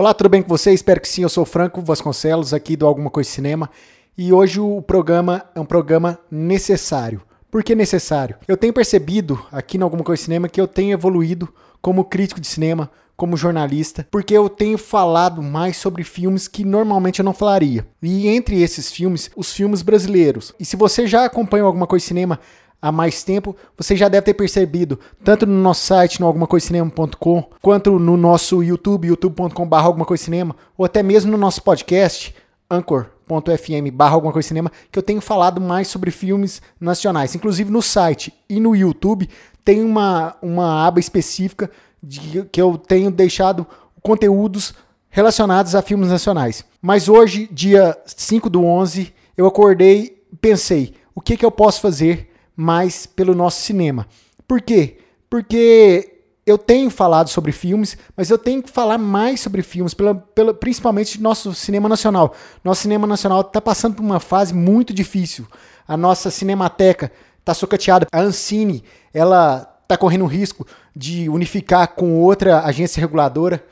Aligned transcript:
Olá, 0.00 0.14
tudo 0.14 0.30
bem 0.30 0.40
com 0.40 0.48
você? 0.48 0.72
Espero 0.72 0.98
que 0.98 1.06
sim. 1.06 1.20
Eu 1.20 1.28
sou 1.28 1.44
Franco 1.44 1.82
Vasconcelos, 1.82 2.54
aqui 2.54 2.74
do 2.74 2.86
Alguma 2.86 3.10
Coisa 3.10 3.28
Cinema. 3.28 3.68
E 4.16 4.32
hoje 4.32 4.58
o 4.58 4.80
programa 4.80 5.44
é 5.54 5.60
um 5.60 5.64
programa 5.66 6.18
necessário. 6.30 7.20
Por 7.50 7.62
que 7.62 7.74
necessário? 7.74 8.36
Eu 8.48 8.56
tenho 8.56 8.72
percebido 8.72 9.44
aqui 9.52 9.76
no 9.76 9.84
Alguma 9.84 10.02
Coisa 10.02 10.22
Cinema 10.22 10.48
que 10.48 10.58
eu 10.58 10.66
tenho 10.66 10.94
evoluído 10.94 11.52
como 11.82 12.02
crítico 12.02 12.40
de 12.40 12.46
cinema, 12.46 12.90
como 13.14 13.36
jornalista, 13.36 14.08
porque 14.10 14.32
eu 14.32 14.48
tenho 14.48 14.78
falado 14.78 15.42
mais 15.42 15.76
sobre 15.76 16.02
filmes 16.02 16.48
que 16.48 16.64
normalmente 16.64 17.18
eu 17.18 17.24
não 17.24 17.34
falaria. 17.34 17.86
E 18.02 18.26
entre 18.26 18.62
esses 18.62 18.90
filmes, 18.90 19.30
os 19.36 19.52
filmes 19.52 19.82
brasileiros. 19.82 20.54
E 20.58 20.64
se 20.64 20.76
você 20.76 21.06
já 21.06 21.26
acompanha 21.26 21.64
Alguma 21.64 21.86
Coisa 21.86 22.06
Cinema 22.06 22.40
há 22.80 22.90
mais 22.90 23.22
tempo, 23.22 23.56
você 23.76 23.96
já 23.96 24.08
deve 24.08 24.24
ter 24.24 24.34
percebido, 24.34 24.98
tanto 25.24 25.46
no 25.46 25.60
nosso 25.60 25.86
site, 25.86 26.20
no 26.20 26.26
algumacoisinema.com, 26.26 27.50
quanto 27.60 27.98
no 27.98 28.16
nosso 28.16 28.62
YouTube, 28.62 29.08
youtube.com.br 29.08 30.54
ou 30.76 30.84
até 30.84 31.02
mesmo 31.02 31.30
no 31.30 31.36
nosso 31.36 31.62
podcast, 31.62 32.34
anchor.fm 32.70 33.90
barra 33.92 34.14
alguma 34.14 34.32
coisa 34.32 34.48
cinema, 34.48 34.72
que 34.90 34.98
eu 34.98 35.02
tenho 35.02 35.20
falado 35.20 35.60
mais 35.60 35.88
sobre 35.88 36.10
filmes 36.10 36.62
nacionais. 36.80 37.34
Inclusive 37.34 37.70
no 37.70 37.82
site 37.82 38.32
e 38.48 38.58
no 38.60 38.74
YouTube 38.74 39.28
tem 39.64 39.82
uma, 39.82 40.36
uma 40.40 40.86
aba 40.86 41.00
específica 41.00 41.70
de, 42.02 42.44
que 42.44 42.60
eu 42.60 42.78
tenho 42.78 43.10
deixado 43.10 43.66
conteúdos 44.02 44.74
relacionados 45.10 45.74
a 45.74 45.82
filmes 45.82 46.08
nacionais. 46.08 46.64
Mas 46.80 47.08
hoje, 47.08 47.48
dia 47.52 47.98
5 48.06 48.48
do 48.48 48.64
11, 48.64 49.12
eu 49.36 49.46
acordei 49.46 50.20
pensei, 50.40 50.94
o 51.14 51.20
que, 51.20 51.36
que 51.36 51.44
eu 51.44 51.50
posso 51.50 51.80
fazer 51.80 52.29
mais 52.60 53.06
pelo 53.06 53.34
nosso 53.34 53.62
cinema. 53.62 54.06
Por 54.46 54.60
quê? 54.60 54.98
Porque 55.30 56.24
eu 56.44 56.58
tenho 56.58 56.90
falado 56.90 57.28
sobre 57.30 57.52
filmes, 57.52 57.96
mas 58.14 58.28
eu 58.28 58.36
tenho 58.36 58.62
que 58.62 58.70
falar 58.70 58.98
mais 58.98 59.40
sobre 59.40 59.62
filmes, 59.62 59.94
pela, 59.94 60.14
pela, 60.14 60.52
principalmente 60.52 61.22
nosso 61.22 61.54
cinema 61.54 61.88
nacional. 61.88 62.34
Nosso 62.62 62.82
cinema 62.82 63.06
nacional 63.06 63.40
está 63.40 63.62
passando 63.62 63.94
por 63.94 64.02
uma 64.02 64.20
fase 64.20 64.52
muito 64.52 64.92
difícil. 64.92 65.46
A 65.88 65.96
nossa 65.96 66.30
cinemateca 66.30 67.10
está 67.38 67.54
socateada. 67.54 68.06
A 68.12 68.20
Ancine, 68.20 68.84
ela 69.14 69.66
está 69.82 69.96
correndo 69.96 70.24
o 70.24 70.28
risco 70.28 70.66
de 70.94 71.30
unificar 71.30 71.88
com 71.94 72.20
outra 72.20 72.60
agência 72.60 73.00
reguladora. 73.00 73.64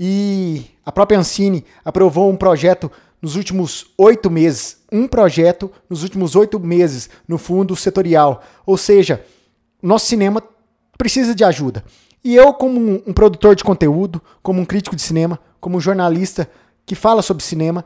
E 0.00 0.70
a 0.86 0.90
própria 0.90 1.18
Ancine 1.18 1.66
aprovou 1.84 2.30
um 2.30 2.36
projeto 2.36 2.90
nos 3.22 3.36
últimos 3.36 3.86
oito 3.96 4.28
meses, 4.28 4.78
um 4.90 5.06
projeto 5.06 5.70
nos 5.88 6.02
últimos 6.02 6.34
oito 6.34 6.58
meses 6.58 7.08
no 7.26 7.38
fundo 7.38 7.76
setorial. 7.76 8.42
Ou 8.66 8.76
seja, 8.76 9.24
nosso 9.80 10.06
cinema 10.06 10.42
precisa 10.98 11.32
de 11.34 11.44
ajuda. 11.44 11.84
E 12.24 12.34
eu, 12.34 12.52
como 12.52 12.78
um, 12.78 13.02
um 13.06 13.12
produtor 13.12 13.54
de 13.54 13.64
conteúdo, 13.64 14.20
como 14.42 14.60
um 14.60 14.64
crítico 14.64 14.96
de 14.96 15.02
cinema, 15.02 15.38
como 15.60 15.76
um 15.76 15.80
jornalista 15.80 16.50
que 16.84 16.96
fala 16.96 17.22
sobre 17.22 17.44
cinema, 17.44 17.84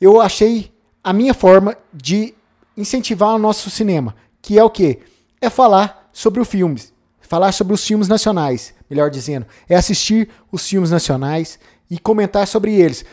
eu 0.00 0.20
achei 0.20 0.72
a 1.02 1.12
minha 1.12 1.34
forma 1.34 1.76
de 1.92 2.34
incentivar 2.76 3.34
o 3.34 3.38
nosso 3.38 3.70
cinema, 3.70 4.14
que 4.40 4.58
é 4.58 4.62
o 4.62 4.70
quê? 4.70 5.00
É 5.40 5.50
falar 5.50 6.08
sobre 6.12 6.40
os 6.40 6.48
filmes, 6.48 6.92
falar 7.20 7.52
sobre 7.52 7.74
os 7.74 7.84
filmes 7.84 8.08
nacionais, 8.08 8.74
melhor 8.88 9.10
dizendo, 9.10 9.46
é 9.68 9.74
assistir 9.74 10.28
os 10.50 10.68
filmes 10.68 10.90
nacionais 10.90 11.58
e 11.90 11.98
comentar 11.98 12.46
sobre 12.46 12.74
eles. 12.74 13.04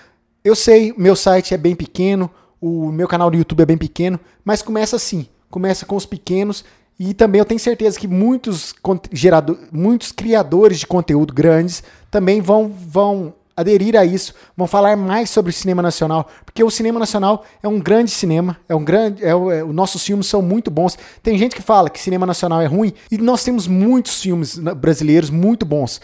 Eu 0.44 0.56
sei, 0.56 0.94
meu 0.98 1.16
site 1.16 1.54
é 1.54 1.58
bem 1.58 1.74
pequeno, 1.74 2.30
o 2.60 2.92
meu 2.92 3.08
canal 3.08 3.32
do 3.32 3.38
YouTube 3.38 3.62
é 3.62 3.66
bem 3.66 3.78
pequeno, 3.78 4.20
mas 4.44 4.62
começa 4.62 4.98
assim, 4.98 5.26
começa 5.50 5.86
com 5.86 5.96
os 5.96 6.06
pequenos 6.06 6.66
e 7.00 7.14
também 7.14 7.40
eu 7.40 7.46
tenho 7.46 7.60
certeza 7.60 7.98
que 7.98 8.10
muitos, 8.10 8.76
gerador, 9.10 9.58
muitos 9.72 10.12
criadores 10.12 10.80
de 10.80 10.88
conteúdo 10.88 11.34
grandes 11.34 11.82
também 12.12 12.42
vão, 12.42 12.68
vão 12.68 13.34
aderir 13.56 13.96
a 13.96 14.04
isso, 14.04 14.34
vão 14.58 14.68
falar 14.68 14.98
mais 14.98 15.30
sobre 15.30 15.50
o 15.50 15.54
cinema 15.54 15.82
nacional, 15.82 16.30
porque 16.44 16.62
o 16.62 16.70
cinema 16.70 17.00
nacional 17.00 17.46
é 17.62 17.68
um 17.70 17.80
grande 17.80 18.12
cinema, 18.12 18.58
é 18.68 18.76
um 18.76 18.84
grande, 18.84 19.24
é, 19.24 19.30
é, 19.30 19.64
os 19.64 19.74
nossos 19.74 20.04
filmes 20.04 20.28
são 20.28 20.42
muito 20.42 20.70
bons. 20.70 20.98
Tem 21.22 21.38
gente 21.38 21.56
que 21.56 21.62
fala 21.62 21.90
que 21.90 22.02
cinema 22.02 22.26
nacional 22.26 22.62
é 22.62 22.66
ruim 22.66 22.92
e 23.10 23.18
nós 23.18 23.46
temos 23.46 23.66
muitos 23.66 24.22
filmes 24.22 24.58
brasileiros 24.58 25.30
muito 25.30 25.66
bons. 25.66 26.02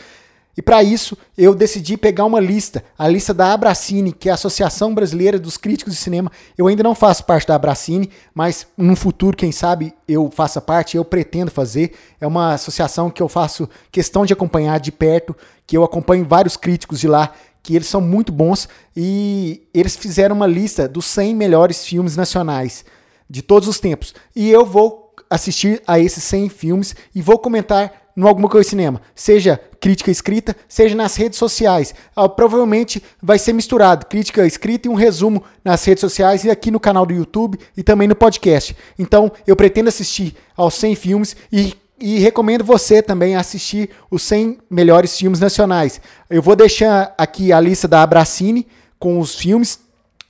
E 0.57 0.61
para 0.61 0.83
isso, 0.83 1.17
eu 1.37 1.55
decidi 1.55 1.95
pegar 1.95 2.25
uma 2.25 2.39
lista, 2.39 2.83
a 2.97 3.07
lista 3.07 3.33
da 3.33 3.53
Abracine, 3.53 4.11
que 4.11 4.27
é 4.27 4.31
a 4.31 4.35
Associação 4.35 4.93
Brasileira 4.93 5.39
dos 5.39 5.55
Críticos 5.55 5.93
de 5.93 5.99
Cinema. 5.99 6.29
Eu 6.57 6.67
ainda 6.67 6.83
não 6.83 6.93
faço 6.93 7.23
parte 7.23 7.47
da 7.47 7.55
Abracine, 7.55 8.09
mas 8.33 8.67
no 8.77 8.95
futuro, 8.95 9.37
quem 9.37 9.53
sabe, 9.53 9.93
eu 10.07 10.29
faça 10.29 10.59
parte, 10.59 10.97
eu 10.97 11.05
pretendo 11.05 11.49
fazer. 11.49 11.93
É 12.19 12.27
uma 12.27 12.55
associação 12.55 13.09
que 13.09 13.21
eu 13.21 13.29
faço 13.29 13.69
questão 13.89 14.25
de 14.25 14.33
acompanhar 14.33 14.79
de 14.79 14.91
perto, 14.91 15.33
que 15.65 15.77
eu 15.77 15.83
acompanho 15.83 16.25
vários 16.27 16.57
críticos 16.57 16.99
de 16.99 17.07
lá, 17.07 17.31
que 17.63 17.75
eles 17.75 17.87
são 17.87 18.01
muito 18.01 18.31
bons 18.31 18.67
e 18.95 19.67
eles 19.73 19.95
fizeram 19.95 20.35
uma 20.35 20.47
lista 20.47 20.87
dos 20.87 21.05
100 21.05 21.35
melhores 21.35 21.85
filmes 21.85 22.17
nacionais 22.17 22.83
de 23.29 23.41
todos 23.41 23.67
os 23.67 23.79
tempos. 23.79 24.13
E 24.35 24.49
eu 24.49 24.65
vou 24.65 25.13
assistir 25.29 25.81
a 25.85 25.99
esses 25.99 26.23
100 26.23 26.49
filmes 26.49 26.95
e 27.13 27.21
vou 27.21 27.37
comentar 27.37 28.09
no 28.15 28.27
Alguma 28.27 28.49
Coisa 28.49 28.69
Cinema, 28.69 29.01
seja 29.15 29.61
crítica 29.79 30.11
escrita, 30.11 30.55
seja 30.67 30.95
nas 30.95 31.15
redes 31.15 31.39
sociais. 31.39 31.93
Ah, 32.15 32.27
provavelmente 32.27 33.01
vai 33.21 33.39
ser 33.39 33.53
misturado 33.53 34.05
crítica 34.05 34.45
escrita 34.45 34.87
e 34.87 34.91
um 34.91 34.95
resumo 34.95 35.43
nas 35.63 35.83
redes 35.85 36.01
sociais 36.01 36.43
e 36.43 36.49
aqui 36.49 36.71
no 36.71 36.79
canal 36.79 37.05
do 37.05 37.13
YouTube 37.13 37.59
e 37.75 37.83
também 37.83 38.07
no 38.07 38.15
podcast. 38.15 38.75
Então, 38.97 39.31
eu 39.47 39.55
pretendo 39.55 39.89
assistir 39.89 40.35
aos 40.55 40.73
100 40.75 40.95
filmes 40.95 41.35
e 41.51 41.73
e 42.01 42.19
recomendo 42.19 42.63
você 42.63 43.03
também 43.03 43.35
assistir 43.35 43.89
os 44.09 44.23
100 44.23 44.59
melhores 44.69 45.17
filmes 45.17 45.39
nacionais. 45.39 45.99
Eu 46.29 46.41
vou 46.41 46.55
deixar 46.55 47.13
aqui 47.17 47.51
a 47.51 47.59
lista 47.59 47.87
da 47.87 48.01
Abracine 48.01 48.65
com 48.97 49.19
os 49.19 49.35
filmes. 49.35 49.79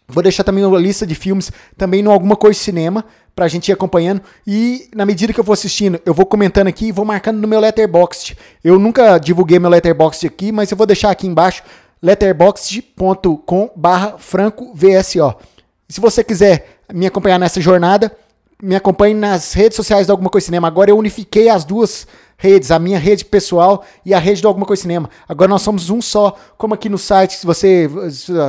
Vou 0.09 0.23
deixar 0.23 0.43
também 0.43 0.65
uma 0.65 0.77
lista 0.77 1.05
de 1.05 1.15
filmes 1.15 1.51
também 1.77 2.01
no 2.01 2.11
Alguma 2.11 2.35
Coisa 2.35 2.59
Cinema 2.59 3.05
pra 3.35 3.47
gente 3.47 3.69
ir 3.69 3.71
acompanhando. 3.71 4.21
E 4.45 4.89
na 4.93 5.05
medida 5.05 5.31
que 5.31 5.39
eu 5.39 5.43
vou 5.43 5.53
assistindo, 5.53 6.01
eu 6.05 6.13
vou 6.13 6.25
comentando 6.25 6.67
aqui 6.67 6.87
e 6.87 6.91
vou 6.91 7.05
marcando 7.05 7.37
no 7.37 7.47
meu 7.47 7.59
Letterboxd. 7.59 8.37
Eu 8.63 8.79
nunca 8.79 9.17
divulguei 9.17 9.59
meu 9.59 9.69
Letterboxd 9.69 10.27
aqui, 10.27 10.51
mas 10.51 10.71
eu 10.71 10.77
vou 10.77 10.87
deixar 10.87 11.11
aqui 11.11 11.27
embaixo 11.27 11.63
letterboxd.com 12.01 13.71
barra 13.75 14.17
francovso. 14.17 15.35
E 15.87 15.93
se 15.93 15.99
você 15.99 16.23
quiser 16.23 16.79
me 16.93 17.05
acompanhar 17.05 17.39
nessa 17.39 17.59
jornada, 17.61 18.11
me 18.61 18.75
acompanhe 18.75 19.13
nas 19.13 19.53
redes 19.53 19.77
sociais 19.77 20.07
do 20.07 20.11
Alguma 20.11 20.29
Coisa 20.29 20.45
Cinema. 20.45 20.67
Agora 20.67 20.91
eu 20.91 20.97
unifiquei 20.97 21.47
as 21.47 21.63
duas 21.63 22.05
redes, 22.37 22.71
a 22.71 22.79
minha 22.79 22.99
rede 22.99 23.23
pessoal 23.23 23.85
e 24.05 24.13
a 24.13 24.19
rede 24.19 24.41
do 24.41 24.47
Alguma 24.47 24.65
Coisa 24.65 24.81
Cinema. 24.81 25.09
Agora 25.27 25.49
nós 25.49 25.61
somos 25.61 25.89
um 25.89 26.01
só, 26.01 26.35
como 26.57 26.73
aqui 26.73 26.89
no 26.89 26.97
site, 26.97 27.37
se 27.37 27.45
você, 27.45 27.89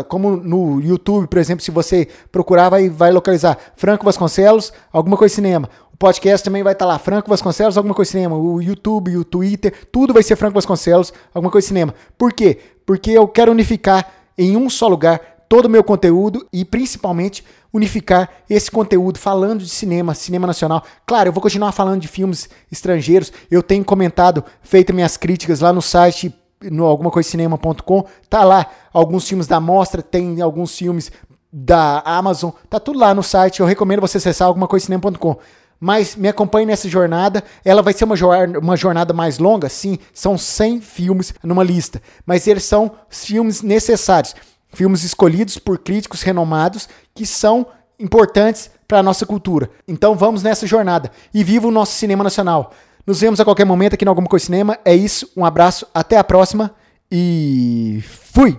como 0.09 0.37
no 0.37 0.81
YouTube, 0.81 1.29
por 1.29 1.39
exemplo, 1.39 1.65
se 1.65 1.71
você 1.71 2.09
procurar, 2.33 2.69
vai, 2.69 2.89
vai 2.89 3.13
localizar 3.13 3.57
Franco 3.77 4.05
Vasconcelos, 4.05 4.73
Alguma 4.93 5.17
Coisa 5.17 5.35
Cinema. 5.35 5.69
O 5.93 5.97
podcast 5.97 6.45
também 6.45 6.63
vai 6.63 6.73
estar 6.73 6.87
lá, 6.87 6.99
Franco 6.99 7.31
Vasconcelos, 7.31 7.77
Alguma 7.77 7.95
Coisa 7.95 8.11
Cinema. 8.11 8.37
O 8.37 8.61
YouTube, 8.61 9.17
o 9.17 9.25
Twitter, 9.25 9.73
tudo 9.93 10.13
vai 10.13 10.25
ser 10.25 10.35
Franco 10.35 10.55
Vasconcelos, 10.55 11.13
Alguma 11.33 11.53
Coisa 11.53 11.69
Cinema. 11.69 11.95
Por 12.19 12.33
quê? 12.33 12.59
Porque 12.85 13.13
eu 13.13 13.29
quero 13.29 13.53
unificar 13.53 14.11
em 14.37 14.57
um 14.57 14.69
só 14.69 14.89
lugar 14.89 15.21
todo 15.49 15.67
o 15.67 15.69
meu 15.69 15.83
conteúdo 15.83 16.47
e 16.53 16.65
principalmente 16.65 17.45
unificar 17.73 18.29
esse 18.49 18.71
conteúdo 18.71 19.19
falando 19.19 19.61
de 19.61 19.69
cinema, 19.69 20.15
cinema 20.15 20.47
nacional. 20.47 20.83
Claro, 21.07 21.29
eu 21.29 21.33
vou 21.33 21.43
continuar 21.43 21.73
falando 21.73 22.01
de 22.01 22.09
filmes 22.09 22.49
estrangeiros. 22.71 23.33
Eu 23.51 23.63
tenho 23.63 23.85
comentado, 23.85 24.45
feito 24.63 24.95
minhas 24.95 25.17
críticas 25.17 25.61
lá 25.61 25.73
no 25.73 25.83
site 25.83 26.35
no 26.63 26.85
algumacoisinema.com, 26.85 28.05
tá 28.29 28.45
lá 28.45 28.67
alguns 28.93 29.27
filmes 29.27 29.47
da 29.47 29.59
mostra, 29.59 30.03
tem 30.03 30.43
alguns 30.43 30.77
filmes 30.77 31.11
da 31.51 32.01
Amazon, 32.05 32.51
tá 32.69 32.79
tudo 32.79 32.99
lá 32.99 33.15
no 33.15 33.23
site. 33.23 33.61
Eu 33.61 33.67
recomendo 33.67 34.01
você 34.01 34.19
acessar 34.19 34.49
algumacoisinema.com. 34.49 35.37
Mas 35.81 36.15
me 36.15 36.29
acompanhe 36.29 36.67
nessa 36.67 36.89
jornada. 36.89 37.43
Ela 37.65 37.81
vai 37.81 37.95
ser 37.95 38.05
uma, 38.05 38.15
uma 38.61 38.77
jornada 38.77 39.15
mais 39.15 39.39
longa, 39.39 39.67
sim. 39.71 39.99
São 40.13 40.37
100 40.37 40.83
filmes 40.83 41.35
numa 41.43 41.65
lista. 41.65 42.03
Mas 42.27 42.47
eles 42.47 42.65
são 42.65 42.93
filmes 43.09 43.63
necessários. 43.63 44.35
Filmes 44.73 45.05
escolhidos 45.05 45.59
por 45.59 45.79
críticos 45.79 46.23
renomados 46.23 46.89
que 47.15 47.27
são 47.27 47.67
importantes 47.99 48.71
para 48.87 48.99
a 48.99 49.03
nossa 49.03 49.27
cultura. 49.27 49.71
Então 49.87 50.15
vamos 50.15 50.43
nessa 50.43 50.67
jornada 50.67 51.11
e 51.33 51.45
viva 51.45 51.69
o 51.69 51.71
nosso 51.71 51.93
cinema 51.93 52.25
nacional. 52.25 52.73
Nos 53.07 53.21
vemos 53.21 53.41
a 53.41 53.45
qualquer 53.45 53.65
momento 53.65 53.95
aqui 53.95 54.05
no 54.05 54.11
Alguma 54.11 54.29
Coisa 54.29 54.47
Cinema. 54.47 54.79
É 54.85 54.95
isso, 54.95 55.31
um 55.37 55.45
abraço, 55.45 55.87
até 55.93 56.17
a 56.17 56.25
próxima 56.25 56.75
e 57.11 58.03
fui! 58.33 58.59